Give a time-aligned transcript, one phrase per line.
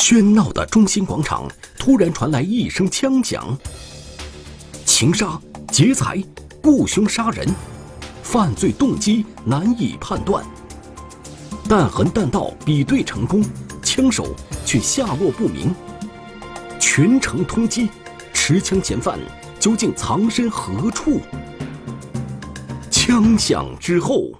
[0.00, 1.46] 喧闹的中心广场
[1.78, 3.54] 突然传来一声枪响，
[4.86, 5.38] 情杀、
[5.70, 6.24] 劫财、
[6.62, 7.46] 雇凶杀人，
[8.22, 10.42] 犯罪动机难以判断。
[11.68, 13.44] 弹痕弹道比对成功，
[13.82, 14.34] 枪手
[14.64, 15.72] 却下落不明。
[16.80, 17.86] 全城通缉，
[18.32, 19.18] 持枪嫌犯
[19.60, 21.20] 究竟藏身何处？
[22.90, 24.32] 枪响之后，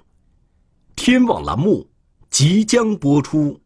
[0.95, 1.87] 天网栏目
[2.31, 3.60] 即将播出。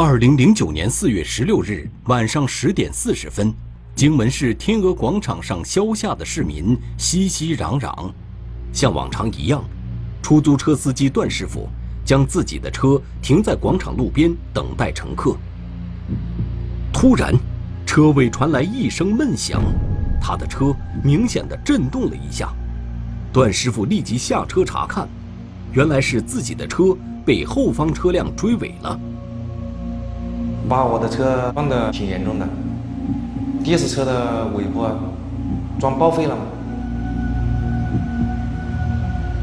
[0.00, 3.52] 二零零九年四月十六日晚上十点四十分，
[3.96, 8.08] 荆门市天鹅广场上消夏的市民熙熙攘攘。
[8.72, 9.60] 像往常一样，
[10.22, 11.68] 出租车司机段师傅
[12.04, 15.36] 将自己的车停在广场路边等待乘客。
[16.92, 17.34] 突然，
[17.84, 19.60] 车尾传来一声闷响，
[20.20, 22.54] 他的车明显的震动了一下。
[23.32, 25.08] 段师傅立即下车查看，
[25.72, 26.96] 原来是自己的车
[27.26, 29.00] 被后方车辆追尾了。
[30.68, 32.46] 把我的车撞得挺严重的，
[33.64, 34.86] 的士车的尾部
[35.80, 36.36] 撞报废了。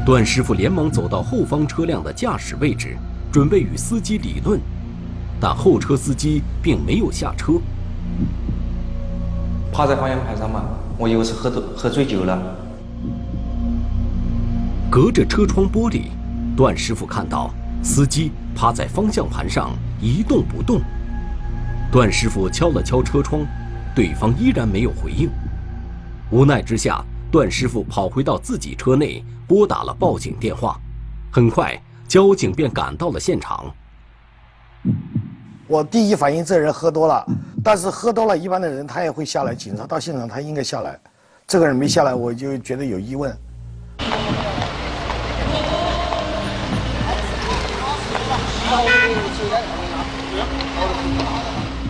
[0.04, 2.96] 段师傅连忙走到后方车辆的驾驶位置，
[3.32, 4.60] 准备与司机理论，
[5.40, 7.54] 但后车司机并没有下车，
[9.72, 10.62] 趴在方向盘上嘛，
[10.96, 12.40] 我以为是喝多喝醉酒了。
[14.88, 16.02] 隔着车窗玻璃，
[16.56, 17.50] 段师傅看到
[17.82, 19.70] 司机趴在方向盘上
[20.00, 20.80] 一动不动。
[21.90, 23.46] 段师傅敲了敲车窗，
[23.94, 25.30] 对方依然没有回应。
[26.30, 30.78] 无奈之下，段师傅跑回到自己车内，拨打了报警电话。
[31.30, 33.72] 很快，交警便赶到了现场。
[35.68, 37.24] 我第一反应，这人喝多了，
[37.62, 39.54] 但是喝多了一般的人他也会下来。
[39.54, 40.98] 警察到现场，他应该下来。
[41.46, 43.34] 这个人没下来，我就觉得有疑问。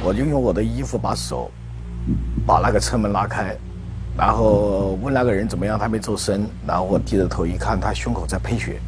[0.07, 1.51] 我就用我的衣服把手
[2.47, 3.57] 把那个车门拉开，
[4.17, 8.79] 然后问那个人怎么样，他没做声，然后我低着头一看，他胸口在喷血。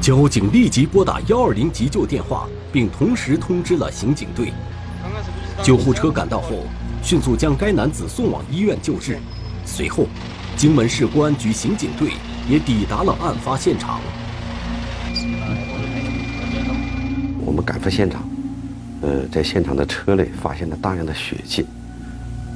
[0.00, 4.52] 交警立即拨打幺二零急救电话，并同时通知了刑警队。
[5.62, 6.64] 救护车赶到后，
[7.00, 9.20] 迅速将该男子送往医院救治。
[9.64, 10.08] 随后，
[10.56, 12.10] 荆门市公安局刑警队
[12.48, 14.00] 也抵达了案发现场。
[17.38, 18.20] 我们赶赴现场。
[19.02, 21.66] 呃，在现场的车内发现了大量的血迹。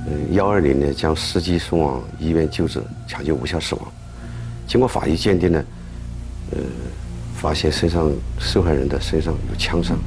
[0.07, 3.85] 呃，幺二零呢将司机送往医院救治，抢救无效死亡。
[4.67, 5.65] 经过法医鉴定呢，
[6.53, 6.59] 呃，
[7.35, 9.99] 发现身上受害人的身上有枪伤。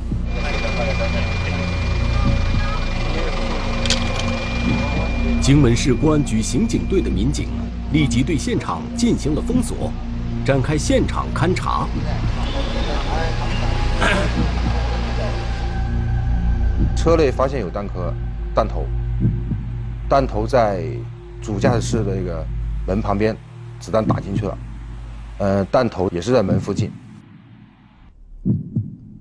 [5.42, 7.48] 荆门市公安局刑警队的民警
[7.92, 9.92] 立即对现场进行了封锁，
[10.46, 11.88] 展开现场勘查。
[17.00, 18.14] 车内发现有弹壳、
[18.54, 18.86] 弹头，
[20.10, 20.84] 弹头在
[21.42, 22.46] 主驾驶室的那个
[22.86, 23.34] 门旁边，
[23.80, 24.58] 子弹打进去了。
[25.38, 26.92] 呃，弹头也是在门附近。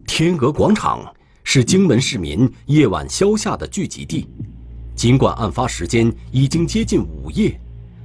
[0.09, 1.05] 天鹅广场
[1.44, 4.28] 是荆门市民夜晚消夏的聚集地，
[4.97, 7.56] 尽管案发时间已经接近午夜，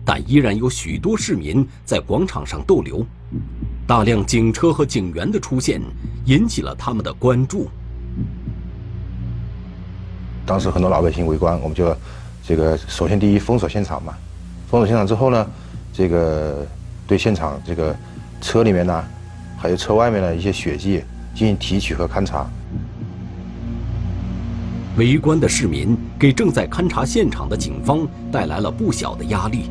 [0.05, 3.03] 但依然有许多市民在广场上逗留。
[3.87, 5.81] 大量警车和警员的出现
[6.25, 7.67] 引起了他们的关注。
[10.45, 11.95] 当时很多老百姓围观，我们就
[12.45, 14.13] 这个首先第一封锁现场嘛，
[14.67, 15.47] 封锁现场之后呢，
[15.93, 16.65] 这个
[17.07, 17.95] 对现场这个
[18.41, 19.03] 车里面呢，
[19.57, 21.03] 还有车外面的一些血迹
[21.33, 22.45] 进行提取和勘查。
[24.97, 29.69] 围观的市民给正在勘查现场的警方带来了不小的压力。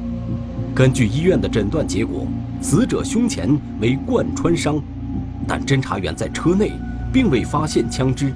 [0.74, 2.26] 根据医院的诊断结果，
[2.60, 4.82] 死者胸前为贯穿伤，
[5.46, 6.72] 但侦查员在车内
[7.12, 8.32] 并未发现枪支。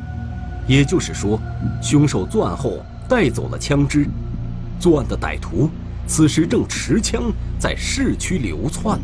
[0.66, 1.40] 也就是说，
[1.80, 2.78] 凶手作案后
[3.08, 4.06] 带走了枪支，
[4.80, 5.70] 作案的歹徒
[6.06, 7.24] 此时正持枪
[7.58, 8.98] 在市区流窜。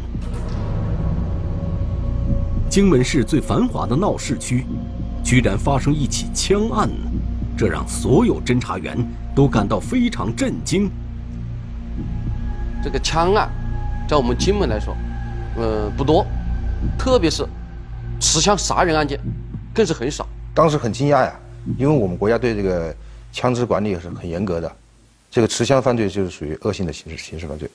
[2.68, 4.64] 荆门市最繁华的闹市区，
[5.22, 6.88] 居然发生一起枪案，
[7.56, 8.96] 这让所有侦查员
[9.34, 10.90] 都感到非常震惊。
[12.82, 13.50] 这个枪案
[14.08, 14.96] 在我们荆门来说，
[15.56, 16.26] 呃，不多，
[16.98, 17.46] 特别是
[18.18, 19.20] 持枪杀人案件，
[19.74, 20.26] 更是很少。
[20.54, 21.32] 当时很惊讶呀，
[21.78, 22.94] 因为我们国家对这个
[23.32, 24.70] 枪支管理是很严格的，
[25.30, 27.70] 这个持枪犯罪就是属于恶性的刑事刑事犯罪。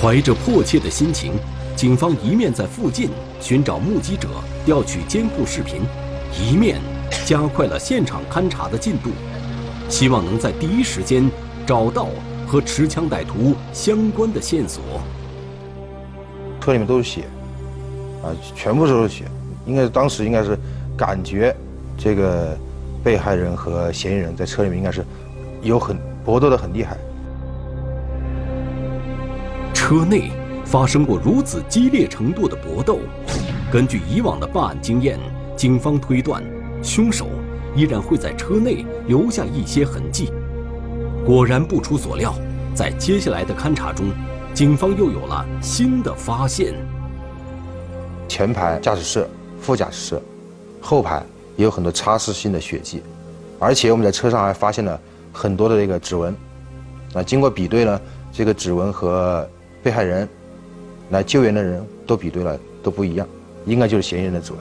[0.00, 1.32] 怀着迫切的心情，
[1.76, 3.08] 警方一面在附近
[3.40, 4.28] 寻找目击者、
[4.64, 5.82] 调取监控视频，
[6.38, 6.80] 一面
[7.24, 9.10] 加快了现场勘查的进度，
[9.88, 11.30] 希望能在第一时间
[11.66, 12.08] 找到
[12.46, 14.82] 和持枪歹徒相关的线索。
[16.60, 17.22] 车里面都是血，
[18.22, 19.24] 啊，全部都是血，
[19.66, 20.58] 应该当时应该是
[20.96, 21.54] 感觉
[21.96, 22.56] 这个
[23.02, 25.04] 被害人和嫌疑人在车里面应该是
[25.62, 26.96] 有很搏斗的很厉害。
[29.72, 30.30] 车内
[30.64, 32.98] 发生过如此激烈程度的搏斗，
[33.70, 35.18] 根据以往的办案经验，
[35.56, 36.42] 警方推断
[36.82, 37.28] 凶手
[37.74, 40.32] 依然会在车内留下一些痕迹。
[41.26, 42.34] 果然不出所料，
[42.74, 44.06] 在接下来的勘查中，
[44.54, 46.74] 警方又有了新的发现。
[48.26, 49.28] 前排驾驶室、
[49.60, 50.22] 副驾驶室、
[50.84, 51.24] 后排
[51.56, 53.02] 也有很多擦拭性的血迹，
[53.58, 55.00] 而且我们在车上还发现了
[55.32, 56.36] 很多的这个指纹。
[57.14, 57.98] 那经过比对呢，
[58.30, 59.48] 这个指纹和
[59.82, 60.28] 被害人
[61.08, 63.26] 来救援的人都比对了，都不一样，
[63.64, 64.60] 应该就是嫌疑人的指纹。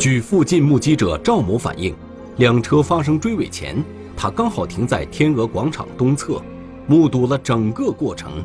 [0.00, 1.94] 据附近目击者赵某反映，
[2.38, 3.80] 两车发生追尾前，
[4.16, 6.42] 他刚好停在天鹅广场东侧，
[6.88, 8.44] 目睹了整个过程。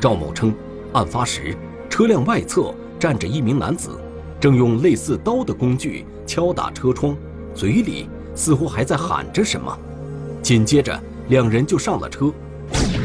[0.00, 0.54] 赵某称，
[0.92, 1.56] 案发时
[1.90, 3.98] 车辆外侧站着一名男子，
[4.44, 7.16] 正用类似刀的工具敲打车窗，
[7.54, 9.74] 嘴里似乎还在喊着什么。
[10.42, 12.30] 紧接着，两人就上了车。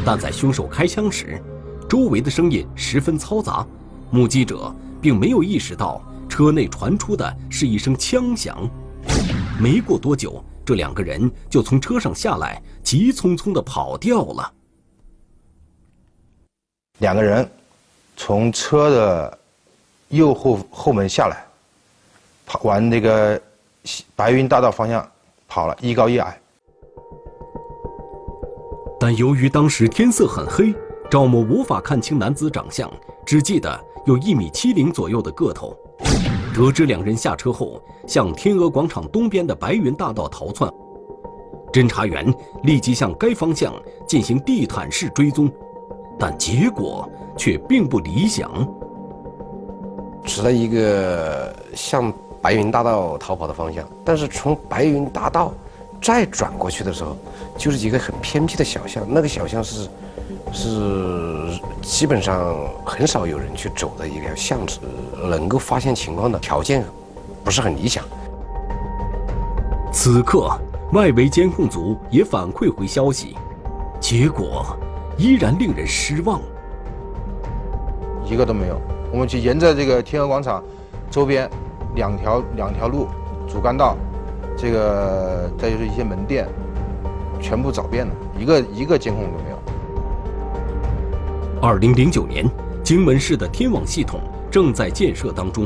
[0.06, 1.42] 但在凶手开枪时，
[1.88, 3.66] 周围的声音十分嘈杂，
[4.12, 8.70] 目击者并没有意识到车内传出的是一声枪响。
[9.58, 14.54] 没过多久，这两个人就从车上下来，急匆匆地跑掉了。
[16.98, 17.50] 两个人
[18.18, 19.40] 从车的
[20.10, 21.46] 右后后门下来，
[22.46, 23.40] 跑往那个
[24.16, 25.08] 白云大道方向
[25.48, 26.40] 跑了，一高一矮。
[29.00, 30.74] 但由于当时天色很黑，
[31.10, 32.92] 赵某无法看清男子长相，
[33.26, 35.76] 只记得有一米七零左右的个头。
[36.54, 40.70] 得知两人下车后向天鹅广场东边的白云大道逃窜，
[41.72, 42.34] 侦查员
[42.64, 43.74] 立即向该方向
[44.06, 45.50] 进行地毯式追踪，
[46.20, 48.52] 但结果却并不理想。
[50.24, 55.54] 指了一个向白云大道逃跑的方向，但是从白云大道
[56.02, 57.16] 再转过去的时候。
[57.58, 59.90] 就是一个很偏僻的小巷，那个小巷是
[60.54, 62.56] 是基本上
[62.86, 64.80] 很少有人去走的一条巷子，
[65.30, 66.86] 能够发现情况的条件
[67.44, 68.06] 不是很理想。
[69.92, 70.50] 此刻，
[70.94, 73.36] 外围监控组也反馈回消息，
[74.00, 74.66] 结果
[75.18, 76.40] 依然令人失望，
[78.24, 78.80] 一个都没有。
[79.12, 80.64] 我们去沿着这个天鹅广场
[81.10, 81.50] 周边
[81.96, 83.08] 两条两条路
[83.48, 83.98] 主干道，
[84.58, 86.48] 这个再就是一些门店。
[87.42, 89.58] 全部找遍了，一个一个监控都没有。
[91.62, 92.46] 二零零九年，
[92.84, 94.20] 荆门市的天网系统
[94.52, 95.66] 正在建设当中，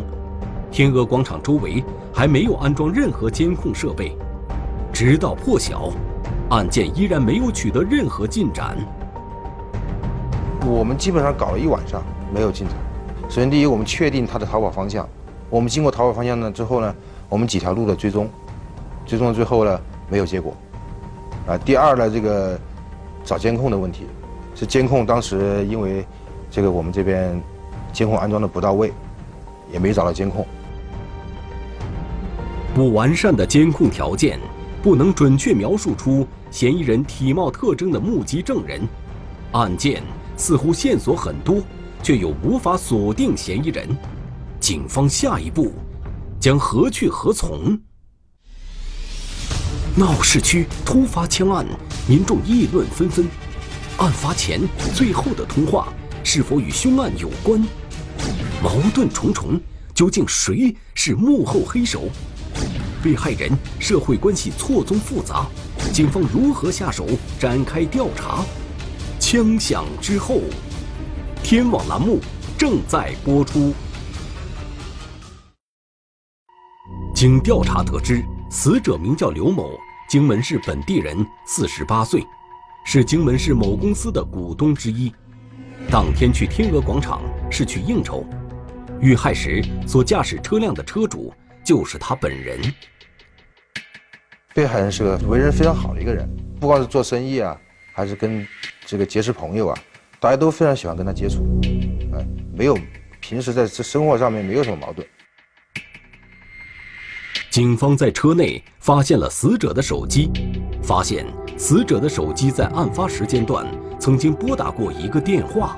[0.69, 4.15] 天鹅广场周围还没有安装任何监控设备。
[4.93, 5.91] 直到破晓，
[6.51, 8.77] 案件依然没有取得任何进展。
[10.63, 12.77] 我们基本上搞了一晚上，没有进展。
[13.33, 15.09] 首先，第一，我们确定他的逃跑方向。
[15.49, 16.95] 我们经过逃跑方向呢之后呢，
[17.29, 18.29] 我们几条路的追踪，
[19.07, 20.55] 追踪到最后呢，没有结果。
[21.47, 22.59] 啊，第二呢，这个
[23.25, 24.03] 找监控的问题，
[24.53, 26.05] 是监控当时因为
[26.51, 27.41] 这个我们这边
[27.91, 28.93] 监控安装的不到位，
[29.71, 30.45] 也没找到监控。
[32.75, 34.37] 不完善的监控条件，
[34.83, 38.87] 不能准确描述出嫌疑人体貌特征的目击证人，
[39.53, 40.03] 案件
[40.37, 41.55] 似乎线索很多，
[42.03, 43.87] 却又无法锁定嫌疑人，
[44.59, 45.71] 警方下一步
[46.37, 47.79] 将何去何从？
[49.95, 51.65] 闹市区突发枪案，
[52.05, 53.25] 民众议论纷纷。
[53.97, 54.59] 案发前
[54.93, 55.93] 最后的通话
[56.23, 57.63] 是否与凶案有关？
[58.61, 59.57] 矛盾重重，
[59.95, 62.09] 究竟谁是幕后黑手？
[63.01, 65.45] 被害人社会关系错综复杂，
[65.93, 67.07] 警方如何下手
[67.39, 68.43] 展开调查？
[69.19, 70.41] 枪响之后，
[71.43, 72.21] 天网栏目
[72.57, 73.73] 正在播出。
[77.13, 78.23] 经调查得知。
[78.49, 79.71] 死者名叫刘某，
[80.07, 82.23] 荆门市本地人，四十八岁，
[82.85, 85.11] 是荆门市某公司的股东之一。
[85.89, 87.19] 当天去天鹅广场
[87.51, 88.23] 是去应酬，
[89.01, 91.33] 遇害时所驾驶车辆的车主
[91.63, 92.61] 就是他本人。
[94.53, 97.59] 被害人是个为人非常好的一个人，不光是做生意啊，
[97.91, 98.47] 还是跟
[98.85, 99.79] 这个结识朋友啊，
[100.23, 101.45] 大家都非常喜欢跟他接触，
[102.13, 102.25] 哎，
[102.55, 102.77] 没有
[103.19, 105.05] 平时在这生活上面没有什么矛盾。
[107.51, 110.31] 警方在车内发现了死者的手机，
[110.81, 111.25] 发现
[111.57, 113.67] 死者的手机在案发时间段
[113.99, 115.77] 曾经拨打过一个电话。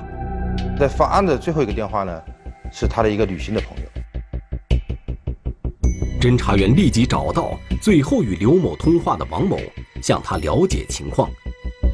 [0.78, 2.22] 在发案的最后一个电话呢，
[2.70, 3.84] 是他的一个旅行的朋友。
[6.20, 9.58] 侦查员立即找到最后与刘某通话的王某，
[10.00, 11.28] 向他了解情况。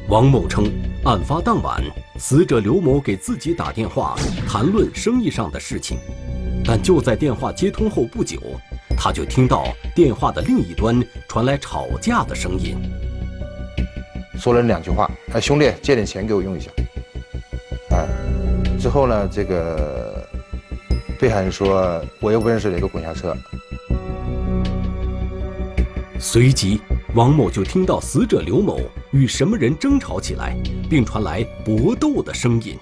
[0.07, 0.65] 王某称，
[1.03, 1.81] 案发当晚，
[2.19, 4.15] 死者刘某给自己打电话
[4.47, 5.97] 谈论生意上的事情，
[6.63, 8.39] 但就在电话接通后不久，
[8.95, 12.77] 他就听到电话的另一端传来吵架的声音，
[14.37, 16.69] 说了两句话：“哎，兄弟，借点钱给我用一下。”
[17.91, 18.07] 哎，
[18.79, 20.25] 之后呢，这个
[21.19, 23.35] 被害人说：“我又不认识哪个滚下车。”
[26.19, 26.79] 随即，
[27.15, 28.79] 王某就听到死者刘某
[29.11, 30.57] 与什么人争吵起来，
[30.89, 32.75] 并传来搏斗的声音，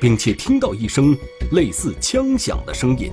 [0.00, 1.14] 并且听到一声
[1.52, 3.12] 类似枪响的声音。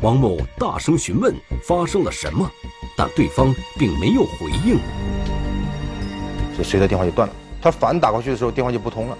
[0.00, 2.48] 王某大声询问发生了什么，
[2.96, 4.78] 但对方并没有回应。
[6.56, 7.34] 这谁的电话就断了。
[7.60, 9.18] 他反打过去的时候，电话就不通了。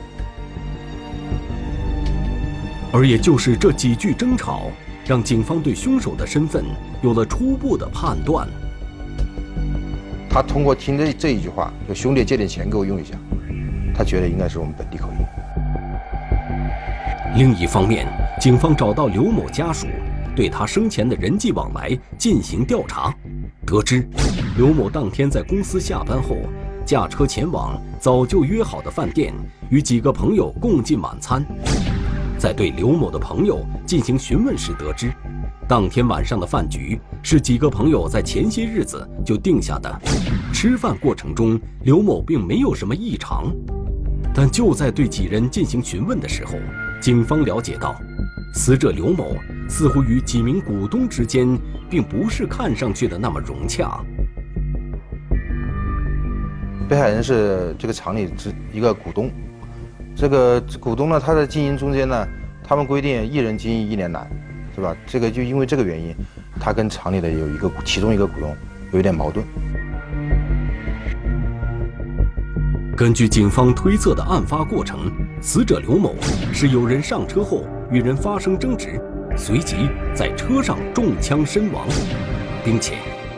[2.92, 4.70] 而也就是这几句争吵，
[5.04, 6.64] 让警方对凶手的身份
[7.02, 8.49] 有了初步的判断。
[10.35, 13.14] 他通过听这这一句话，就兄弟借点钱给我用一下，
[13.95, 15.25] 他觉得应该是我们本地口音。
[17.37, 18.05] 另一方面，
[18.41, 19.87] 警方找到刘某家属，
[20.35, 23.14] 对他生前的人际往来进行调查，
[23.64, 24.05] 得知
[24.57, 26.38] 刘某当天在公司下班后，
[26.85, 29.33] 驾车前往早就约好的饭店，
[29.71, 31.45] 与几个朋友共进晚餐。
[32.41, 35.12] 在对刘某的朋友进行询问时，得知。
[35.66, 40.00] 当天晚上的饭局是几个朋友在前些日子就定下的。
[40.52, 43.50] 吃饭过程中，刘某并没有什么异常，
[44.35, 46.52] 但就在对几人进行询问的时候，
[47.00, 47.94] 警方了解到，
[48.54, 54.04] 死者刘某似乎与几名股东之间并不是看上去的那么融洽。
[56.87, 59.30] 被害人是这个厂里之一个股东，
[60.14, 62.28] 这个股东呢，他在经营中间呢，
[62.62, 64.30] 他们规定一人经营一年难。
[64.75, 64.97] 是吧？
[65.07, 66.12] 这个就因为这个原因，
[66.59, 68.57] 他跟厂里的有一个其中一个股东
[68.93, 69.47] 有点矛盾。
[72.97, 76.16] 根据警方推测的案发过程，死者刘某
[76.52, 79.00] 是有人上车后与人发生争执，
[79.37, 81.87] 随即在车上中枪身亡，
[82.64, 82.97] 并且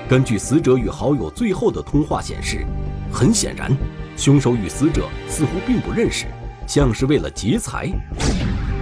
[0.08, 2.64] 根据死者与好友最后的通话显示，
[3.12, 3.70] 很显然，
[4.16, 6.26] 凶手与死者似乎并不认识，
[6.66, 7.90] 像是为了劫财。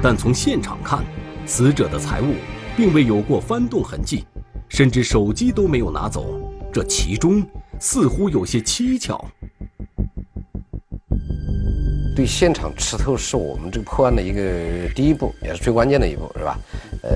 [0.01, 1.05] 但从现场看。
[1.47, 2.35] 死者的财物
[2.77, 4.25] 并未有过翻动痕迹，
[4.69, 6.41] 甚至手机都没有拿走，
[6.73, 7.43] 这其中
[7.79, 9.25] 似乎有些蹊跷。
[12.17, 16.59] 对现场吃透是我们这个破案的一个第一步，也是最关键的一步，是吧？
[17.03, 17.11] 呃，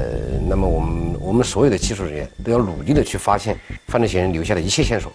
[0.49, 3.57] 那么我们我们所有的技术人员都要努力的去发现
[3.87, 5.13] 犯罪嫌疑人留下的一切线索。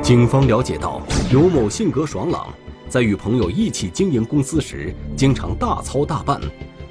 [0.00, 2.46] 警方了解到，刘某性格爽朗，
[2.88, 6.40] 在与朋友一起经营公司时，经常大操大办。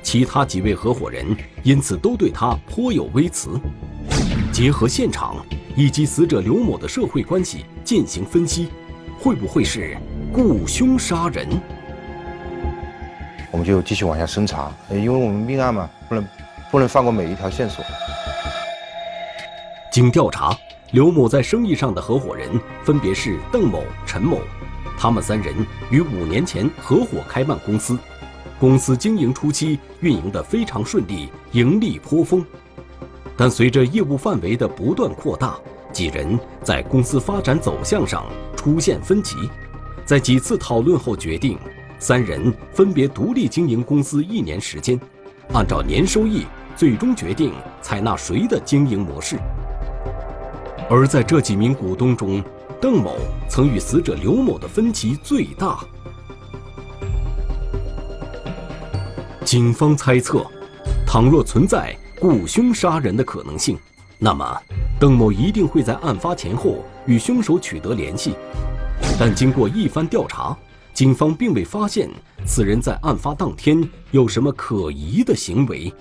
[0.08, 3.60] 其他几位合伙人因此都对他颇有微词。
[4.54, 5.46] 结合现场
[5.76, 8.70] 以及死者刘某的社会关系进行分析，
[9.20, 9.98] 会不会是
[10.32, 11.50] 雇凶杀人？
[13.52, 16.28] 我们就继续往下深查，因为我们命案嘛，不能
[16.72, 17.84] 不能放过每一条线索。
[19.92, 20.58] 经调查，
[20.92, 22.50] 刘某在生意上的合伙人
[22.82, 24.40] 分别是邓某、陈某，
[24.98, 25.54] 他们三人
[25.92, 28.00] 于五年前合伙开办公司。
[28.60, 32.44] 公司经营初期运营的非常顺利，盈利颇丰，
[33.36, 35.56] 但随着业务范围的不断扩大，
[35.94, 39.38] 几人在公司发展走向上出现分歧。
[40.06, 41.56] 在几次讨论后，决定
[42.00, 45.00] 三人分别独立经营公司一年时间，
[45.54, 46.46] 按照年收益，
[46.76, 49.38] 最终决定采纳谁的经营模式。
[50.90, 52.44] 而在这几名股东中，
[52.82, 55.80] 邓某曾与死者刘某的分歧最大。
[59.48, 60.46] 警方猜测，
[61.06, 63.80] 倘若存在雇凶杀人的可能性，
[64.20, 64.62] 那么
[65.00, 68.36] 邓某一定会在案发前后与凶手取得联系。
[69.18, 70.54] 但经过一番调查，
[70.94, 72.10] 警方并未发现
[72.46, 75.94] 此人在案发当天有什么可疑的行为。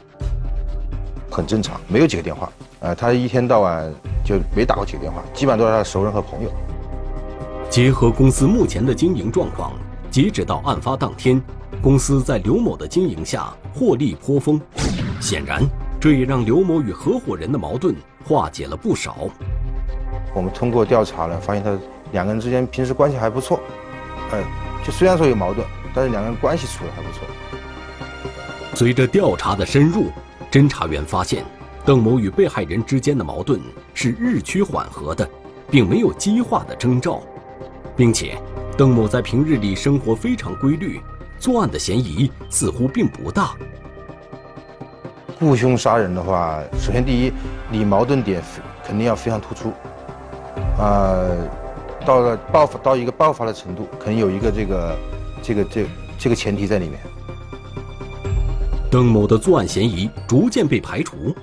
[1.30, 2.50] 很正常，没有几个电话，
[2.80, 3.88] 呃，他一天到晚
[4.24, 6.50] 就没打过几个电话，基本上都是他的熟人和朋友。
[7.70, 9.72] 结合公司目前的经营状况，
[10.10, 11.40] 截止到案发当天。
[11.82, 14.60] 公司在刘某的经营下获利颇丰，
[15.20, 15.62] 显然
[16.00, 17.94] 这也让刘某与合伙人的矛盾
[18.24, 19.28] 化解了不少。
[20.34, 21.78] 我们通过调查呢，发现他
[22.12, 23.60] 两个人之间平时关系还不错，
[24.32, 24.42] 哎，
[24.84, 27.26] 就虽然说有矛盾，但是两个人关系处的还不错。
[28.74, 30.06] 随着调查的深入，
[30.50, 31.44] 侦查员发现，
[31.84, 33.60] 邓某与被害人之间的矛盾
[33.94, 35.28] 是日趋缓和的，
[35.70, 37.22] 并没有激化的征兆，
[37.96, 38.36] 并且
[38.76, 41.00] 邓某在平日里生活非常规律，
[41.38, 43.54] 作案的嫌疑似乎并不大。
[45.38, 47.32] 雇凶杀人的话，首先第一，
[47.70, 48.42] 你矛盾点
[48.84, 49.72] 肯定要非常突出，
[50.78, 51.28] 啊，
[52.06, 54.96] 到了爆发到一个爆发的程度，可能有一个这个
[55.42, 55.86] 这个这
[56.18, 56.98] 这个前提在里面。
[58.90, 61.34] 邓某的作案嫌疑逐渐被排除，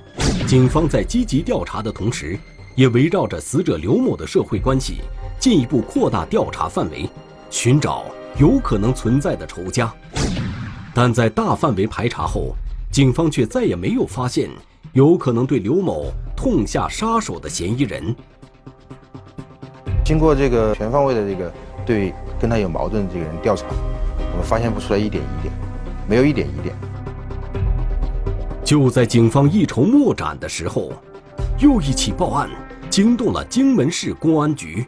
[0.46, 2.36] 警方在积极调查的同时，
[2.74, 5.02] 也围绕着死者刘某的社会关系，
[5.38, 7.08] 进一步扩大调查范围，
[7.48, 8.06] 寻找
[8.38, 9.92] 有可能存在的仇家。
[10.94, 12.54] 但在大范围排查后，
[12.92, 14.48] 警方却再也没有发现
[14.92, 18.14] 有可能对刘某痛下杀手的嫌疑人。
[20.04, 21.52] 经过这个全方位的这个
[21.84, 23.66] 对跟他有矛盾的这个人调查，
[24.32, 25.54] 我们发现不出来一点疑点，
[26.08, 26.74] 没有一点疑点。
[28.62, 30.92] 就在警方一筹莫展的时候，
[31.58, 32.48] 又一起报案
[32.88, 34.86] 惊动了荆门市公安局。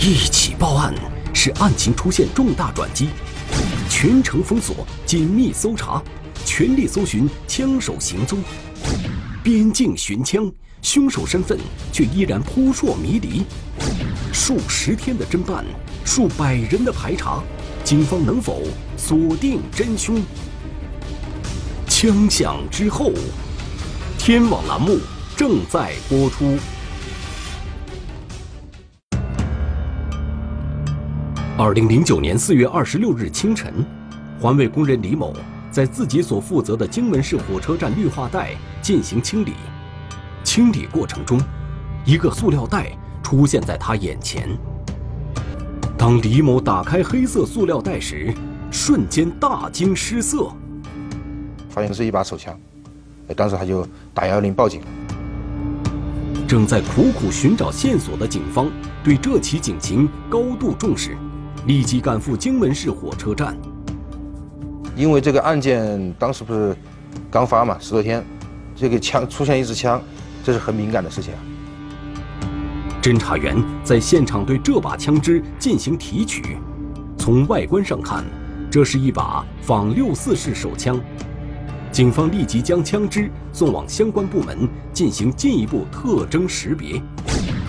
[0.00, 0.94] 一起报案。
[1.32, 3.08] 使案情出现重大转机，
[3.88, 6.02] 全城封锁，紧密搜查，
[6.44, 8.42] 全力搜寻枪手行踪。
[9.42, 10.50] 边境寻枪，
[10.82, 11.58] 凶手身份
[11.92, 13.44] 却依然扑朔迷离。
[14.32, 15.64] 数十天的侦办，
[16.04, 17.42] 数百人的排查，
[17.84, 18.62] 警方能否
[18.96, 20.20] 锁定真凶？
[21.88, 23.12] 枪响之后，
[24.18, 24.98] 天网栏目
[25.36, 26.58] 正在播出。
[31.62, 33.84] 二零零九年四月二十六日清晨，
[34.40, 35.36] 环卫工人李某
[35.70, 39.52] 在自己所负责的荆门市火车站绿化带进行清理。
[40.42, 41.38] 清理过程中，
[42.06, 42.90] 一个塑料袋
[43.22, 44.48] 出现在他眼前。
[45.98, 48.32] 当李某打开黑色塑料袋时，
[48.70, 50.50] 瞬间大惊失色，
[51.68, 52.58] 发现是一把手枪。
[53.36, 54.80] 当时他就打幺幺零报警。
[56.48, 58.66] 正在苦苦寻找线索的警方
[59.04, 61.14] 对这起警情高度重视。
[61.66, 63.56] 立即赶赴荆门市火车站。
[64.96, 66.76] 因为这个案件当时不是
[67.30, 68.24] 刚发嘛，十多天，
[68.76, 70.02] 这个枪出现一支枪，
[70.44, 71.32] 这是很敏感的事情。
[73.00, 76.58] 侦查员在现场对这把枪支进行提取，
[77.16, 78.22] 从外观上看，
[78.70, 81.00] 这是一把仿六四式手枪。
[81.90, 87.02] 警方立即将枪支送往相关部门进行进一步特征识别。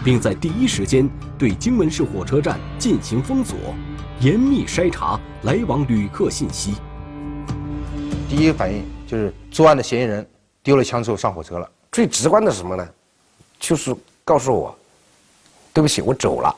[0.04, 3.58] 并在第一时间对荆门市火车站进行封锁，
[4.20, 6.76] 严密筛查来往旅客信息。
[8.30, 10.26] 第一个反应就是作案的嫌疑人
[10.64, 11.70] 丢了枪之后上火车了。
[11.92, 12.88] 最直观的是什么呢？
[13.60, 14.76] 就是告诉我，
[15.74, 16.56] 对不起，我走了。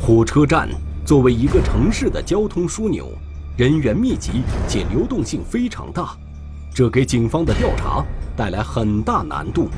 [0.00, 0.68] 火车站
[1.04, 3.08] 作为一个城市的交通枢纽，
[3.56, 6.16] 人员密集且流动性非常大，
[6.74, 8.04] 这给警方的调查
[8.36, 9.68] 带来很大难度。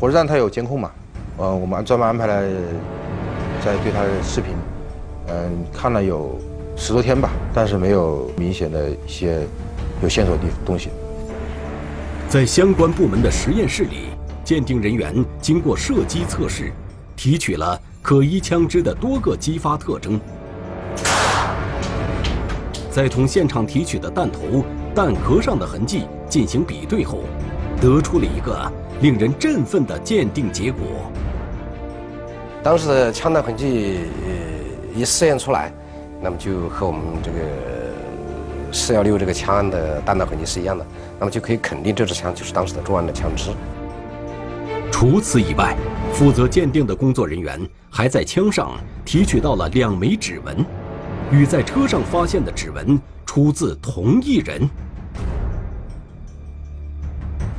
[0.00, 0.90] 火车站它有监控嘛？
[1.36, 2.42] 呃，我们专门安排了
[3.62, 4.54] 在对它的视频，
[5.28, 6.38] 嗯，看了有
[6.74, 9.46] 十多天吧，但是没有明显的一些
[10.02, 10.88] 有线索的东西。
[12.30, 14.06] 在相关部门的实验室里，
[14.42, 16.72] 鉴定人员经过射击测试，
[17.14, 20.18] 提取了可疑枪支的多个击发特征，
[22.90, 27.18] 在同现场提取的弹头、弹壳上的痕迹进行比对后，
[27.82, 28.72] 得出了一个。
[29.00, 30.82] 令人振奋的鉴定结果。
[32.62, 35.72] 当时的枪弹痕迹呃一试验出来，
[36.20, 37.38] 那么就和我们这个
[38.70, 40.84] 四幺六这个枪案的弹道痕迹是一样的，
[41.18, 43.50] 那么就可以肯定这支枪就是当时的作案的枪支。
[44.92, 45.74] 除此以外，
[46.12, 47.58] 负责鉴定的工作人员
[47.88, 48.72] 还在枪上
[49.04, 50.62] 提取到了两枚指纹，
[51.30, 54.68] 与在车上发现的指纹出自同一人。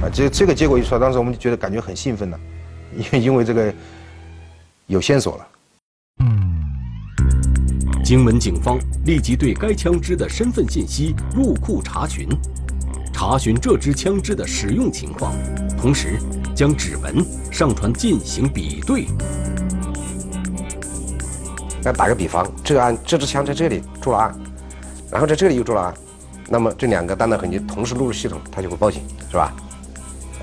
[0.02, 2.40] 啊，这这个结果一出来，当时我们就觉得感觉很兴奋呢，
[2.98, 3.72] 因为因为这个
[4.88, 5.48] 有线索了。
[8.04, 12.28] 荆门警方立即对该枪支的身份信息入库查询，
[13.14, 15.34] 查询这支枪支的使用情况，
[15.80, 16.18] 同时
[16.56, 19.06] 将指纹上传进行比对。
[21.84, 24.36] 那打个比方，这个案这支枪在这里住了案，
[25.12, 25.94] 然后在这里又住了案，
[26.50, 29.56] 那么这两个弹道痕迹同时录入系统，它就会报警，是吧？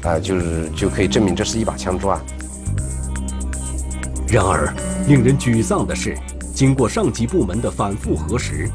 [0.02, 2.20] 啊，就是就可以证明这是一把枪支案。
[4.28, 4.72] 然而，
[5.06, 6.16] 令人沮丧的是，
[6.54, 8.68] 经过上级部门的反复核实，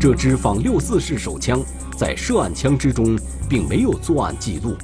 [0.00, 1.60] 这支仿六四式手枪
[1.96, 4.74] 在涉案枪支中并没有作案记录。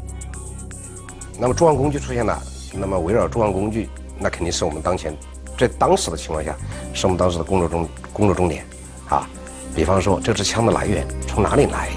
[1.38, 2.38] 那么作案工具出现了，
[2.74, 5.16] 那么围绕作案工具，那肯定是我们当前
[5.58, 6.54] 在当时的情况下，
[6.92, 8.64] 是我们当时的工作中工作重点
[9.08, 9.26] 啊。
[9.74, 11.88] 比方说，这支枪的来源从哪里来？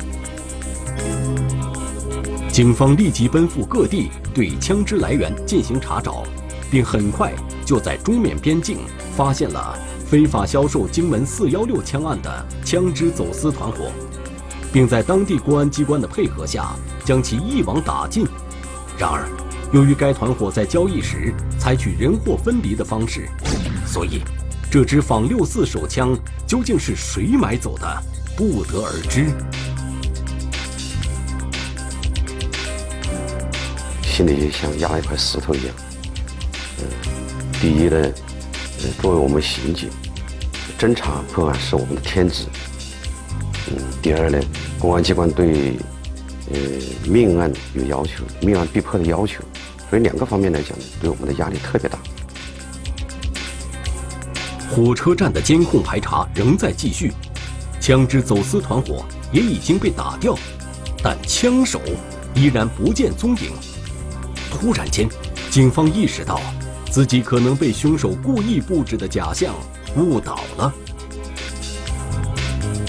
[2.54, 6.24] 警方立即奔赴各地，对枪支来源进行查找，
[6.70, 7.34] 并很快
[7.66, 8.78] 就在中缅边境
[9.16, 13.92] 发现了非法销售荆门四幺六枪案的枪支走私团伙，
[14.72, 18.24] 并在当地公安机关的配合下将其一网打尽。
[19.00, 19.28] 然而，
[19.72, 23.28] 由于该团伙在交易时采取人货分离的方式，
[23.88, 24.22] 所以
[24.70, 28.04] 这支仿六四手枪究竟是谁买走的，
[28.38, 29.32] 不得而知。
[34.14, 35.74] 心里就像压了一块石头一样。
[36.78, 36.86] 嗯，
[37.60, 39.90] 第一呢，呃，作为我们刑警，
[40.78, 42.46] 侦查破案是我们的天职。
[43.72, 44.40] 嗯，第二呢，
[44.78, 45.80] 公安机关对
[46.52, 46.60] 呃
[47.10, 49.44] 命案有要求，命案必破的要求，
[49.90, 51.98] 所以两个方面来讲呢，对我们的压力特别大。
[54.70, 57.12] 火车站的监控排查仍在继续，
[57.82, 60.38] 枪支走私团伙也已经被打掉，
[61.02, 61.82] 但枪手
[62.36, 63.52] 依然不见踪影。
[64.54, 65.10] 突然间，
[65.50, 66.40] 警方意识到
[66.90, 69.54] 自己可能被凶手故意布置的假象
[69.98, 70.74] 误导了。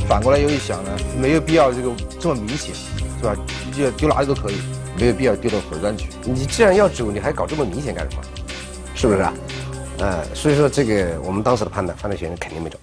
[0.06, 2.72] 反过来又一想呢，没有必要这个这么明显，
[3.18, 3.34] 是吧？
[3.76, 4.54] 就丢哪里都可以，
[5.00, 6.10] 没有必要丢到火车站去。
[6.22, 8.22] 你既然要走，你还搞这么明显干什么？
[8.94, 9.32] 是不是啊？
[9.98, 12.78] 呃，所以说这个我们当时的判断，犯罪嫌疑人肯定没走。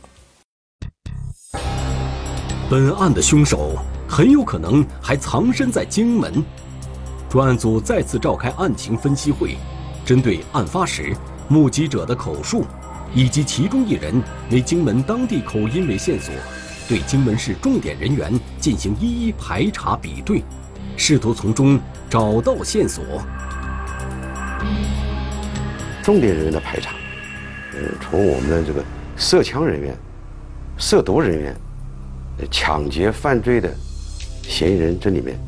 [2.70, 3.76] 本案的凶手
[4.08, 6.44] 很有可能还藏身在荆门。
[7.32, 9.56] 专案组再次召开案情分析会，
[10.04, 11.16] 针对案发时
[11.48, 12.66] 目击者的口述，
[13.16, 16.34] 以及其中一人为荆门当地口音为线索，
[16.90, 20.44] 对荆门市重点人员进行一一排查比对，
[20.98, 23.02] 试图从中找到线索。
[26.04, 26.96] 重点人员的排查，
[27.76, 28.84] 呃，从我们的这个
[29.16, 29.96] 涉枪人员、
[30.78, 31.56] 涉毒人员、
[32.52, 33.74] 抢劫犯罪的
[34.44, 35.40] 嫌疑人这里面。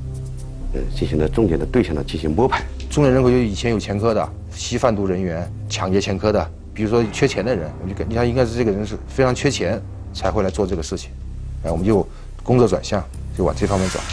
[0.74, 2.64] 呃，进行了重点的对象的进行摸排。
[2.90, 9.82] 重点人口有以前有前科的吸贩毒人员、抢劫前科的，比如说缺钱的人，我们就你看应该是这个人是非常缺钱
[10.14, 11.10] 才会来做这个事情，
[11.64, 12.08] 哎，我们就
[12.44, 13.04] 工作转向，
[13.38, 14.04] 就往这方面转。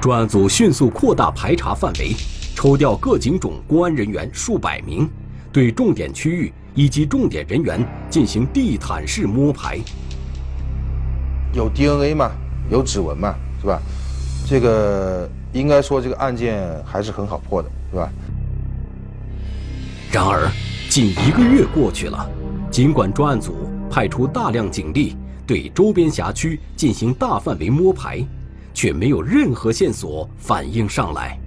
[0.00, 2.14] 专案组迅速扩大排查范围，
[2.54, 5.08] 抽调各警种公安人员数百名，
[5.52, 9.78] 对重点区域以及重点人员进行地毯式摸排。
[11.52, 12.30] 有 DNA 嘛？
[12.70, 13.34] 有指纹嘛？
[13.60, 13.80] 是吧？
[14.46, 18.10] 这个应该说，这个案件还是很好破的，是吧？
[20.12, 20.48] 然而，
[20.90, 22.28] 近一个月过去了，
[22.70, 28.24] 尽管专案组派出大量警力对周边辖区进行大范围摸排，
[28.72, 31.38] 却没有任何线索反映上来。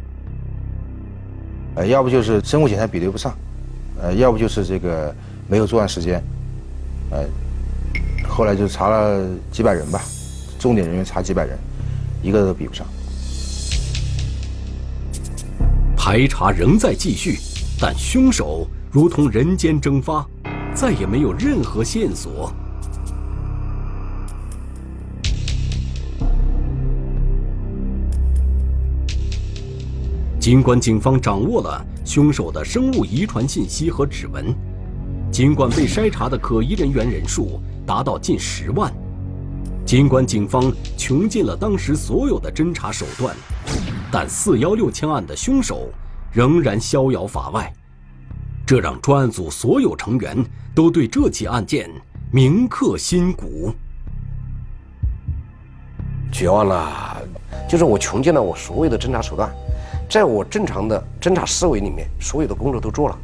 [1.76, 3.34] 呃，要不就是生物检查比对不上，
[4.02, 5.14] 呃，要不就是这个
[5.48, 6.22] 没有作案时间，
[7.12, 7.24] 呃，
[8.28, 10.02] 后来就查了几百人吧，
[10.58, 11.58] 重点人员查几百人。
[12.22, 12.86] 一个都比不上。
[15.96, 17.38] 排查仍在继续，
[17.80, 20.26] 但凶手如同人间蒸发，
[20.74, 22.52] 再也没有任何线索。
[30.40, 34.56] 尽管警方掌握了凶手的生物遗传信息和指纹，
[35.30, 38.90] 尽管被筛查的可疑人员人数达到近十万。
[39.88, 43.34] 尽管警方穷尽了当时所有的侦查手段，
[44.12, 45.88] 但四幺六枪案的凶手
[46.34, 47.74] 仍然逍遥法外，
[48.66, 50.46] 这让专案组所有成员
[50.76, 51.90] 都对这起案件
[52.34, 53.74] 铭刻心骨。
[56.34, 57.22] 绝望了，
[57.70, 59.50] 就是我穷尽了我所有的侦查手段，
[60.10, 63.18] 在我正常的侦查思维里面，所有的工作都做了，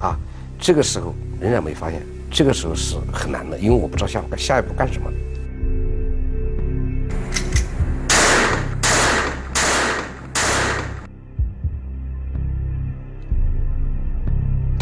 [0.00, 0.18] 啊，
[0.58, 5.10] 这个时候仍然没发现，这个时候是很难的，因为我不知道下下一步干什么。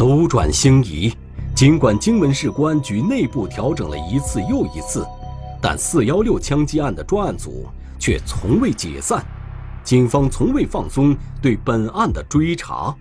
[0.09, 1.13] 斗转星移，
[1.53, 5.05] 尽管荆门市公安局内部调整了一次又一次，
[5.61, 7.67] 但四幺六枪击案的专案组
[7.99, 9.23] 却从未解散，
[9.83, 12.91] 警方从未放松对本案的追查。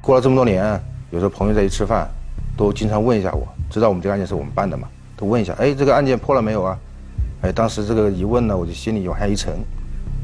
[0.00, 2.08] 过了这么多年，有时候朋友在一起吃饭，
[2.56, 4.88] 都经常问一下我，知道我们这个案件是我们办的嘛，
[5.18, 6.78] 都问一下，哎，这个案件破了没有啊？
[7.42, 9.52] 哎，当时这个一问呢，我就心里往下一沉，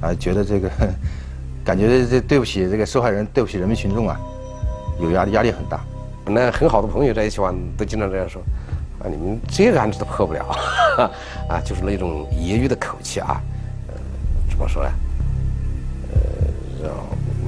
[0.00, 0.70] 啊，觉得这个
[1.62, 4.18] 感觉这对不起这个受害人，对不起人民群众啊。
[5.00, 5.80] 有压力，压力很大。
[6.26, 8.40] 那很好的朋友在一起玩，都经常这样说
[9.02, 10.46] ：“啊，你们这个案子都破不了，
[11.48, 13.40] 啊，就是那种揶揄的口气啊。
[14.48, 14.90] 怎么说呢？
[16.82, 16.90] 呃，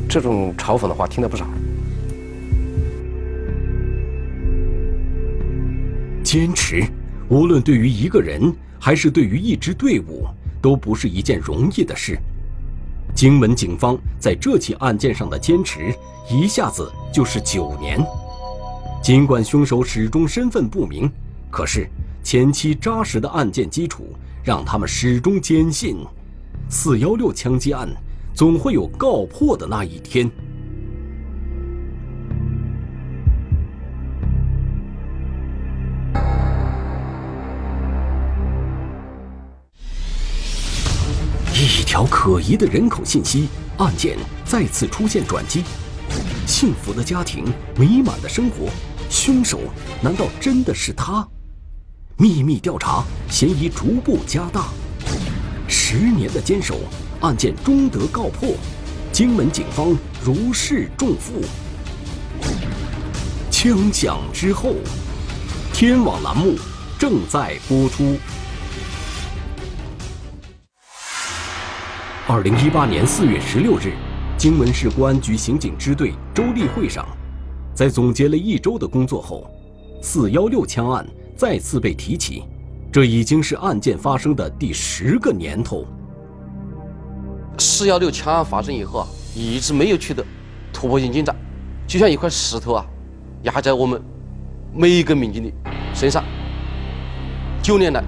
[0.08, 1.46] 这种嘲讽的话听了不少。
[6.24, 6.82] 坚持，
[7.28, 10.26] 无论对于一个人还是对于一支队伍，
[10.62, 12.18] 都不是一件容易的事。
[13.22, 15.94] 荆门警方在这起案件上的坚持，
[16.28, 18.04] 一下子就是九年。
[19.00, 21.08] 尽管凶手始终身份不明，
[21.48, 21.88] 可是
[22.24, 24.08] 前期扎实的案件基础，
[24.42, 25.98] 让他们始终坚信，
[26.68, 27.88] 四幺六枪击案
[28.34, 30.28] 总会有告破的那一天。
[41.92, 45.62] 条可疑的人口信息，案件再次出现转机。
[46.46, 47.44] 幸福的家庭，
[47.76, 48.70] 美满的生活，
[49.10, 49.60] 凶手
[50.00, 51.28] 难道真的是他？
[52.16, 54.68] 秘密调查，嫌疑逐步加大。
[55.68, 56.78] 十年的坚守，
[57.20, 58.54] 案件终得告破。
[59.12, 61.44] 荆门警方如释重负。
[63.50, 64.76] 枪响之后，
[65.74, 66.54] 天网栏目
[66.98, 68.16] 正在播出。
[72.32, 73.92] 二零一八年四月十六日，
[74.38, 77.06] 荆门市公安局刑警支队周例会上，
[77.74, 79.46] 在总结了一周的工作后，
[80.00, 82.44] 四幺六枪案再次被提起。
[82.90, 85.86] 这已经是案件发生的第十个年头。
[87.58, 90.24] 四幺六枪案发生以后啊，一直没有取得
[90.72, 91.36] 突破性进展，
[91.86, 92.86] 就像一块石头啊，
[93.42, 94.00] 压在我们
[94.74, 95.52] 每一个民警的
[95.92, 96.24] 身上。
[97.62, 98.02] 九年来，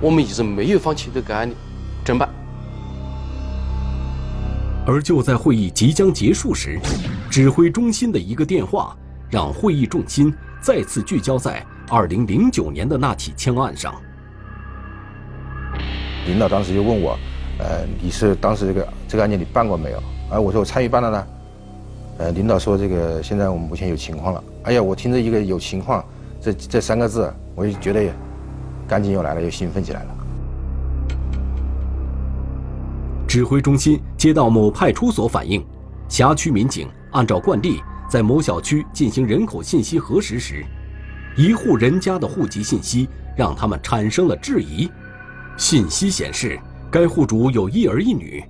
[0.00, 1.56] 我们一直没有放弃对该案的
[2.04, 2.32] 侦办。
[4.86, 6.78] 而就在会议即将结束时，
[7.28, 8.96] 指挥中心的一个电话，
[9.28, 13.92] 让会议重心再次聚焦在2009年的那起枪案上。
[16.26, 17.18] 领导当时就问我
[17.58, 19.98] ：“呃，你是当时这个这个案件你办过没有？”
[20.30, 21.26] 啊，我说我参与办了呢。
[22.18, 24.44] 呃，领导说这个现在我们目前有情况了。
[24.64, 26.04] 哎呀，我听着一个有情况
[26.40, 28.08] 这这三个字，我就觉得
[28.86, 30.15] 干劲又来了，又兴奋起来了。
[33.36, 35.62] 指挥中心接到某派出所反映，
[36.08, 40.64] 辖区民警按照惯例在某小区进行人口信息核实时，
[41.36, 44.90] 一户人家的户籍信息让他们产生了质疑。
[45.58, 46.58] 信息显示，
[46.90, 48.42] 该户主有一儿一女，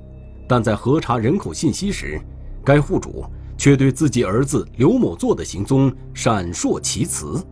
[0.48, 2.20] 但在核查人口信息时，
[2.64, 3.24] 该户主
[3.58, 7.44] 却对自己儿子刘某作的行踪闪烁其词。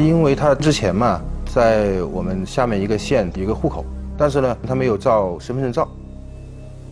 [0.00, 1.22] 因为他之前嘛，
[1.54, 3.86] 在我们下面一个县一个户口。
[4.18, 5.88] 但是呢，他没有照身份证照，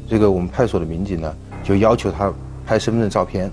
[0.09, 2.33] 这个我们派出所的民警呢，就要求他
[2.67, 3.51] 拍身份证照片。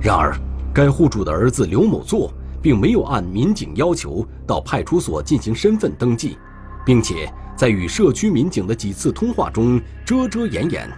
[0.00, 0.34] 然而，
[0.72, 2.32] 该户主的儿子刘某作
[2.62, 6.38] 并没有按民警要求到派出所进行身份登记，
[6.86, 10.88] 并且在与社区民警的几次通话中遮遮掩掩。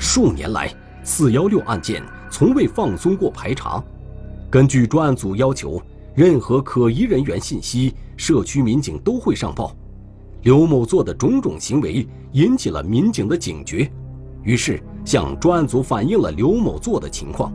[0.00, 0.68] 数年来，
[1.04, 3.82] 四幺六案件从未放松过排查。
[4.50, 5.80] 根据专案组要求，
[6.14, 9.72] 任何可疑人员信息，社区民警都会上报。
[10.42, 13.88] 刘某做的种种行为引起了民警的警觉，
[14.42, 17.52] 于是向专案组反映了刘某做的情况。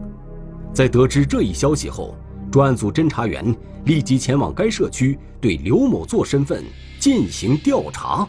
[0.73, 2.15] 在得知这一消息后，
[2.49, 6.63] 专案组侦查员立即前往该社区，对刘某作身份
[6.97, 8.25] 进行调查。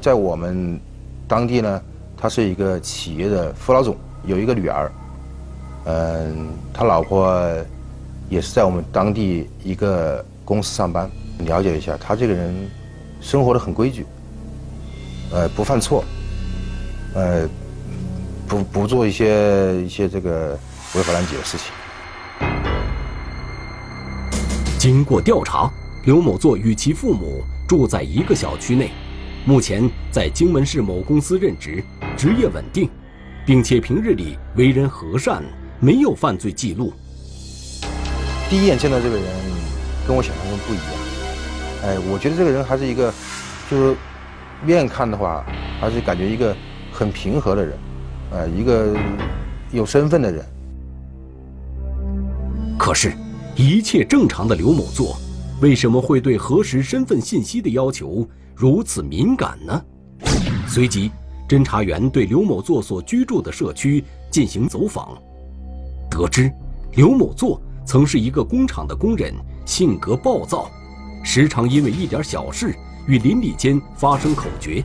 [0.00, 0.80] 在我们
[1.26, 1.82] 当地呢，
[2.16, 4.90] 他是一个企业的副老总，有一个女儿，
[5.84, 7.38] 嗯，他老婆
[8.30, 11.10] 也是在我们当地一个公司上班。
[11.40, 12.70] 了解一下，他这个人。
[13.20, 14.06] 生活的很规矩，
[15.32, 16.04] 呃，不犯错，
[17.14, 17.48] 呃，
[18.46, 20.58] 不不做一些一些这个
[20.94, 21.72] 违法乱纪的事情。
[24.78, 25.70] 经过调查，
[26.04, 28.90] 刘某作与其父母住在一个小区内，
[29.44, 31.82] 目前在荆门市某公司任职，
[32.16, 32.88] 职业稳定，
[33.44, 35.42] 并且平日里为人和善，
[35.80, 36.92] 没有犯罪记录。
[38.48, 39.24] 第一眼见到这个人，
[40.06, 41.17] 跟我想象中不一样。
[41.82, 43.12] 哎，我觉得这个人还是一个，
[43.70, 43.96] 就是
[44.64, 45.44] 面看的话，
[45.80, 46.54] 还是感觉一个
[46.92, 47.78] 很平和的人，
[48.32, 48.96] 呃，一个
[49.70, 50.44] 有身份的人。
[52.76, 53.12] 可是，
[53.54, 55.16] 一切正常的刘某作，
[55.60, 59.84] 为什么会对核实身份信息的要求如此敏感呢？
[60.66, 61.10] 随即，
[61.48, 65.16] 侦查员对刘某作所居住的社区进行走访，
[66.10, 66.52] 得知
[66.92, 69.32] 刘某作曾是一个工厂的工人，
[69.64, 70.68] 性格暴躁。
[71.30, 72.74] 时常因为一点小事
[73.06, 74.82] 与邻里间发生口角，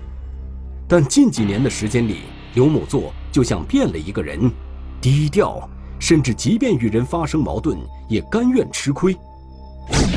[0.89, 2.17] 但近几年的时间里，
[2.53, 4.51] 刘某作就像变了一个人，
[4.99, 5.65] 低调，
[5.99, 7.77] 甚至即便与人发生矛盾，
[8.09, 9.15] 也甘愿吃亏。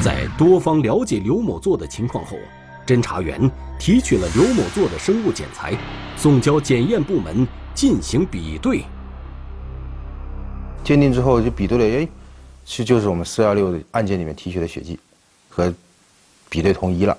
[0.03, 2.37] 在多方了解刘某作的情况后，
[2.85, 5.79] 侦查员提取了刘某作的生物检材，
[6.17, 8.83] 送交检验部门进行比对。
[10.83, 12.09] 鉴定之后就比对了，哎，
[12.65, 14.99] 其实就是我们四幺六案件里面提取的血迹，
[15.49, 15.73] 和
[16.49, 17.17] 比对统一了。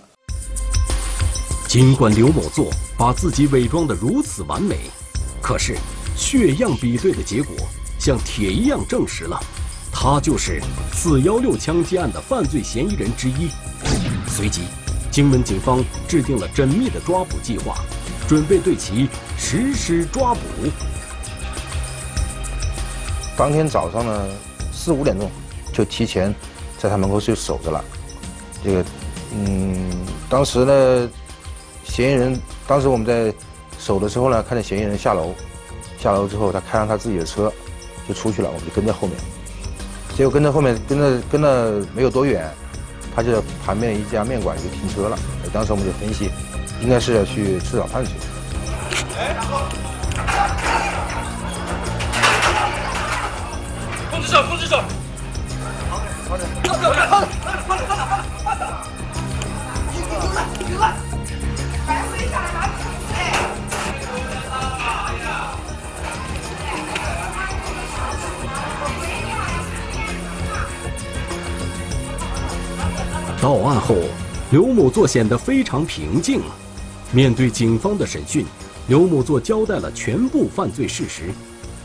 [1.67, 4.77] 尽管刘某作把自己伪装得如此完美，
[5.41, 5.77] 可是
[6.15, 7.53] 血样比对的结果
[7.99, 9.39] 像铁一样证实了，
[9.91, 10.61] 他就是
[10.93, 13.49] 四幺六枪击案的犯罪嫌疑人之一。
[14.27, 14.61] 随即，
[15.11, 17.75] 荆门警方制定了缜密的抓捕计划，
[18.27, 20.39] 准备对其实施抓捕。
[23.35, 24.27] 当天早上呢，
[24.71, 25.29] 四五点钟
[25.73, 26.33] 就提前
[26.79, 27.83] 在他门口就守着了。
[28.63, 28.85] 这个，
[29.31, 29.91] 嗯，
[30.29, 31.09] 当时呢。
[31.83, 33.33] 嫌疑人当时我们在
[33.79, 35.33] 守的时候呢，看见嫌疑人下楼，
[35.97, 37.51] 下楼之后他开上他自己的车
[38.07, 39.17] 就出去了，我们就跟在后面。
[40.15, 42.45] 结果跟在后面跟着跟了没有多远，
[43.15, 45.17] 他就在旁边一家面馆就停车了。
[45.53, 46.29] 当时我们就分析，
[46.81, 48.11] 应该是要去吃早饭去。
[73.57, 73.95] 到案后，
[74.51, 76.41] 刘某作显得非常平静。
[77.11, 78.45] 面对警方的审讯，
[78.87, 81.31] 刘某作交代了全部犯罪事实，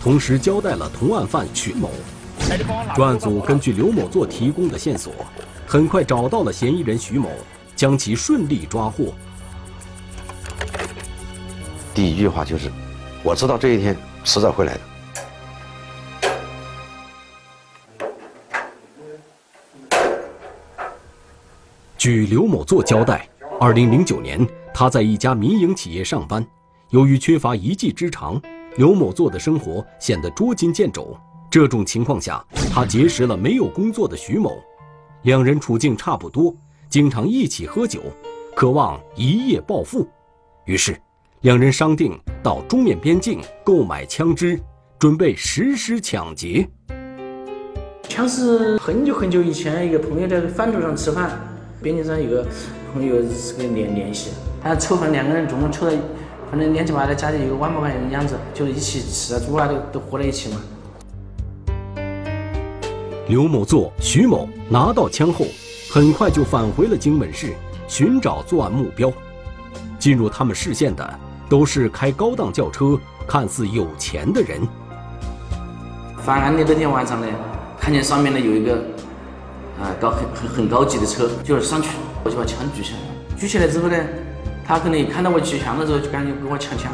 [0.02, 1.90] 同时交代了同案犯徐某。
[2.94, 5.14] 专案组根据刘某作提供的线索，
[5.66, 7.30] 很快找到了嫌疑人徐某，
[7.74, 9.14] 将其顺利抓获。
[11.94, 12.70] 第一句话就是
[13.24, 14.80] ：“我知道这一天迟早会来的。”
[22.02, 23.28] 据刘某作交代，
[23.60, 26.44] 二零零九年他在一家民营企业上班，
[26.90, 28.42] 由于缺乏一技之长，
[28.76, 31.16] 刘某作的生活显得捉襟见肘。
[31.48, 34.60] 这种情况下，他结识了没有工作的徐某，
[35.22, 36.52] 两人处境差不多，
[36.88, 38.02] 经常一起喝酒，
[38.52, 40.04] 渴望一夜暴富，
[40.64, 41.00] 于是
[41.42, 44.60] 两人商定到中缅边境购买枪支，
[44.98, 46.68] 准备实施抢劫。
[48.08, 51.38] 枪是很久很久以前一个朋友在饭桌上吃饭。
[51.82, 52.46] 边境上有个
[52.94, 54.30] 朋友是个联联系，
[54.62, 55.96] 他凑合两个人总共凑到，
[56.48, 60.60] 反正两七八的家里有个万把块钱的样子，就一起吃啊住啊都都活在一起嘛。
[63.26, 65.44] 刘某作、徐某拿到枪后，
[65.90, 67.52] 很快就返回了荆门市，
[67.88, 69.12] 寻找作案目标。
[69.98, 71.18] 进入他们视线的
[71.48, 74.60] 都是开高档轿车、看似有钱的人。
[76.18, 77.26] 犯案的那天晚上呢，
[77.76, 78.80] 看见上面呢有一个。
[79.82, 81.88] 啊，高很很很高级的车，就是上去，
[82.22, 82.98] 我就把枪举起来。
[83.36, 83.96] 举起来之后呢，
[84.64, 86.92] 他可能一看到我举枪的时候，就赶紧给我抢枪，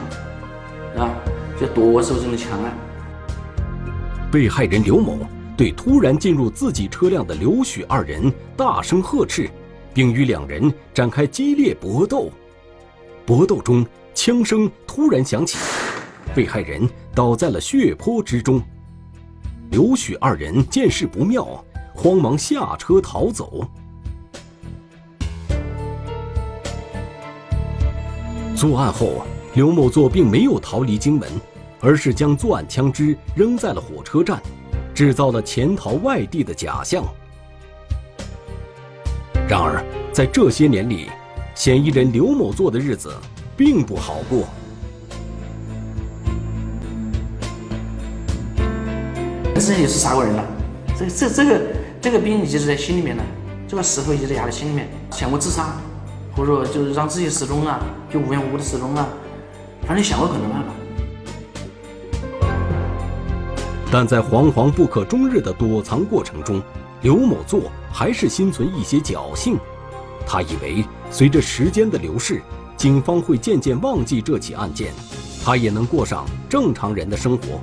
[0.96, 1.12] 啊，
[1.60, 2.72] 就夺我手中的枪啊。
[4.32, 5.18] 被害人刘某
[5.54, 9.50] 对突然进入自己车辆的刘许二人大声呵斥，
[9.92, 12.30] 并与两人展开激烈搏斗。
[13.26, 15.58] 搏斗中，枪声突然响起，
[16.34, 18.62] 被害人倒在了血泊之中。
[19.70, 21.62] 刘许二人见势不妙。
[21.98, 23.66] 慌忙下车逃走。
[28.54, 31.28] 作案后，刘某作并没有逃离荆门，
[31.80, 34.40] 而是将作案枪支扔在了火车站，
[34.94, 37.04] 制造了潜逃外地的假象。
[39.48, 41.08] 然而，在这些年里，
[41.56, 43.12] 嫌疑人刘某作的日子
[43.56, 44.46] 并不好过。
[49.52, 50.44] 本身也是杀过人了，
[50.96, 51.87] 这这这个。
[52.00, 53.22] 这个病一直在心里面呢，
[53.66, 55.74] 这个石头一直压在心里面，想过自杀，
[56.34, 59.08] 或者说就是让自己失踪啊，就无缘无故的失踪啊，
[59.84, 60.72] 反正想过很多办法。
[63.90, 66.62] 但在惶惶不可终日的躲藏过程中，
[67.02, 67.62] 刘某作
[67.92, 69.58] 还是心存一些侥幸。
[70.24, 72.40] 他以为随着时间的流逝，
[72.76, 74.92] 警方会渐渐忘记这起案件，
[75.44, 77.60] 他也能过上正常人的生活。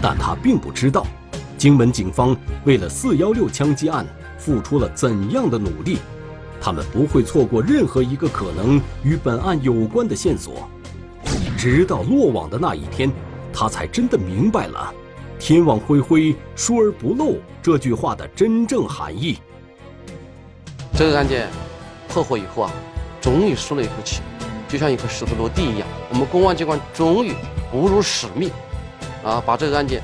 [0.00, 1.04] 但他并不知道。
[1.58, 2.34] 荆门警方
[2.64, 4.06] 为了四幺六枪击案
[4.38, 5.98] 付出了怎样的努力？
[6.60, 10.68] 他们不会错过任何一个可能与本案有关的线索。
[11.56, 13.10] 直到落网的那一天，
[13.52, 14.94] 他才真的明白了
[15.38, 19.38] “天网恢恢，疏而不漏”这句话的真正含义。
[20.94, 21.48] 这个案件
[22.08, 22.72] 破获以后啊，
[23.20, 24.20] 终于舒了一口气，
[24.68, 25.86] 就像一颗石头落地一样。
[26.10, 27.32] 我们公安机关终于
[27.70, 28.50] 不辱使命，
[29.24, 30.02] 啊，把这个案件。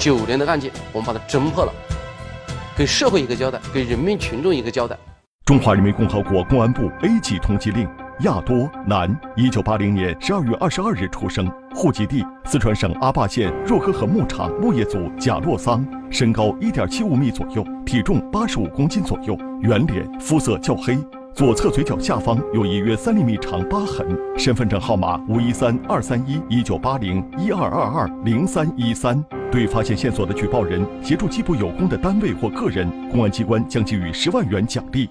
[0.00, 1.72] 九年的案件，我们把它侦破了，
[2.74, 4.96] 给社会一个交代，给人民群众一个交代。
[5.44, 7.86] 中华人民共和国公安部 A 级通缉令：
[8.20, 20.96] 亚多，男，一九八零年十二月二十二日出生，户籍地四川省阿坝县若河河牧场牧业组贾洛桑，身高一点七五米左右，体重八十五公斤左右，圆脸，肤色较黑，
[21.34, 24.06] 左侧嘴角下方有一约三厘米长疤痕，
[24.36, 29.22] 身份证号码五一三二三一一九八零一二二二零三一三。
[29.50, 35.08] 对发现线索的举报人，协助缉捕有功的单位或个人，公安机关将给予十万元奖励。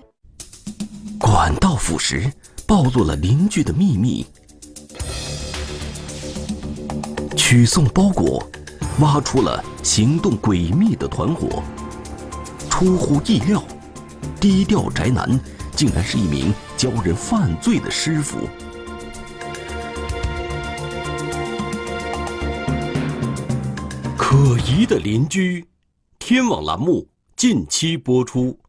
[1.17, 2.32] 管道腐蚀
[2.67, 4.26] 暴露了邻居的秘密，
[7.36, 8.45] 取送包裹
[8.99, 11.63] 挖出了行动诡秘的团伙。
[12.70, 13.61] 出乎意料，
[14.39, 15.28] 低调宅男
[15.80, 18.49] 竟然是一名教人犯罪的师傅。
[24.17, 25.65] 可疑的邻居，
[26.19, 27.07] 天网栏目
[27.38, 28.59] 近期播出。